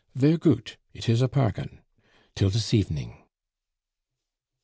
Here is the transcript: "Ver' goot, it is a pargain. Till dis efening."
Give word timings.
"Ver' 0.15 0.35
goot, 0.39 0.77
it 0.95 1.07
is 1.07 1.21
a 1.21 1.27
pargain. 1.27 1.79
Till 2.33 2.49
dis 2.49 2.69
efening." 2.71 3.17